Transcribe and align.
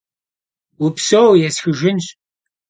Vupseu, 0.79 1.29
yêsxıjjınş. 1.39 2.05